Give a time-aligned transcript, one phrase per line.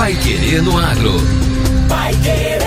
[0.00, 1.12] Pai Querer no Agro.
[1.86, 2.58] Pai Querer.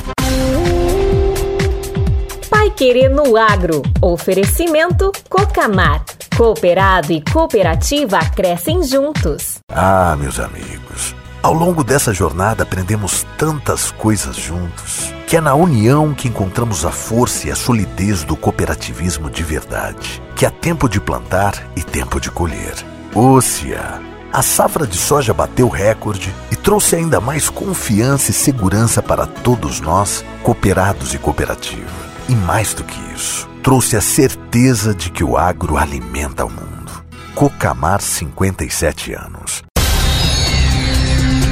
[2.49, 3.83] Pai Querer no Agro.
[4.01, 6.03] Oferecimento Cocamar.
[6.35, 9.59] Cooperado e cooperativa crescem juntos.
[9.71, 11.15] Ah, meus amigos.
[11.47, 16.91] Ao longo dessa jornada aprendemos tantas coisas juntos, que é na união que encontramos a
[16.91, 22.19] força e a solidez do cooperativismo de verdade, que há tempo de plantar e tempo
[22.19, 22.75] de colher.
[23.15, 24.03] Ócia!
[24.33, 29.81] A safra de soja bateu recorde e trouxe ainda mais confiança e segurança para todos
[29.81, 31.95] nós, cooperados e cooperativa.
[32.29, 37.05] E mais do que isso, trouxe a certeza de que o agro alimenta o mundo.
[37.37, 39.66] Cocamar 57 anos.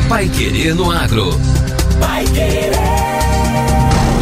[0.09, 1.31] Pai Querer no Agro.
[1.99, 2.73] Pai Querer.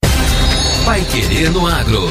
[0.86, 2.08] Pai Querer no Agro.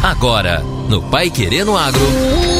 [0.01, 2.56] Agora, no Pai Querendo Agro.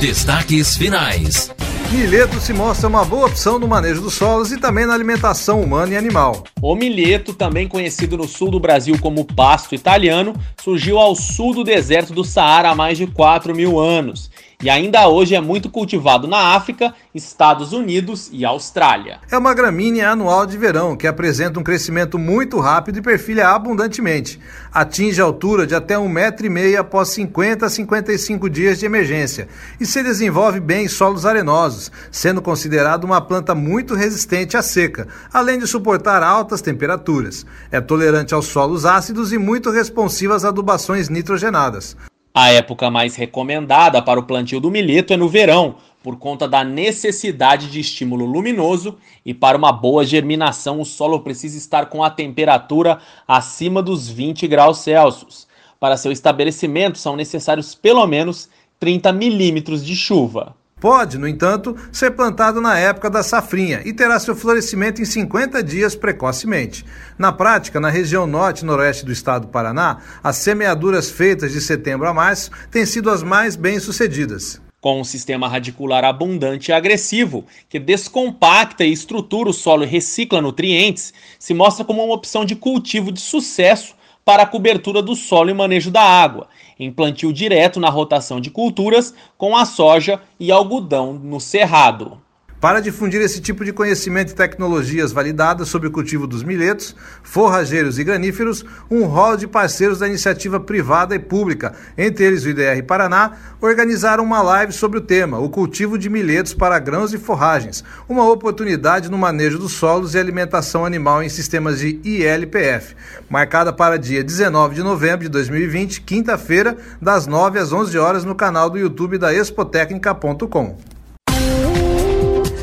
[0.00, 1.50] Destaques finais.
[1.90, 5.94] Milheto se mostra uma boa opção no manejo dos solos e também na alimentação humana
[5.94, 6.44] e animal.
[6.60, 11.64] O milheto, também conhecido no sul do Brasil como pasto italiano, surgiu ao sul do
[11.64, 14.30] deserto do Saara há mais de 4 mil anos
[14.62, 19.18] e ainda hoje é muito cultivado na África, Estados Unidos e Austrália.
[19.30, 24.40] É uma gramínea anual de verão que apresenta um crescimento muito rápido e perfilha abundantemente.
[24.72, 28.86] Atinge a altura de até um metro e meio após 50 a 55 dias de
[28.86, 29.46] emergência
[29.78, 35.06] e se desenvolve bem em solos arenosos, sendo considerado uma planta muito resistente à seca,
[35.30, 37.44] além de suportar altas temperaturas.
[37.70, 41.94] É tolerante aos solos ácidos e muito responsiva às adubações nitrogenadas.
[42.38, 46.62] A época mais recomendada para o plantio do milheto é no verão, por conta da
[46.62, 52.10] necessidade de estímulo luminoso e para uma boa germinação o solo precisa estar com a
[52.10, 55.48] temperatura acima dos 20 graus Celsius.
[55.80, 60.54] Para seu estabelecimento são necessários pelo menos 30 milímetros de chuva.
[60.78, 65.62] Pode, no entanto, ser plantado na época da safrinha e terá seu florescimento em 50
[65.62, 66.84] dias precocemente.
[67.18, 71.62] Na prática, na região norte e noroeste do estado do Paraná, as semeaduras feitas de
[71.62, 74.60] setembro a março têm sido as mais bem-sucedidas.
[74.78, 80.42] Com um sistema radicular abundante e agressivo, que descompacta e estrutura o solo e recicla
[80.42, 83.95] nutrientes, se mostra como uma opção de cultivo de sucesso
[84.26, 86.48] para a cobertura do solo e manejo da água,
[86.80, 92.20] em plantio direto na rotação de culturas com a soja e algodão no cerrado.
[92.58, 97.98] Para difundir esse tipo de conhecimento e tecnologias validadas sobre o cultivo dos milhetos, forrageiros
[97.98, 102.82] e graníferos, um rol de parceiros da iniciativa privada e pública, entre eles o IDR
[102.86, 107.84] Paraná, organizaram uma live sobre o tema, o cultivo de milhetos para grãos e forragens,
[108.08, 112.96] uma oportunidade no manejo dos solos e alimentação animal em sistemas de ILPF,
[113.28, 118.34] marcada para dia 19 de novembro de 2020, quinta-feira, das 9 às 11 horas no
[118.34, 120.95] canal do YouTube da expotecnica.com.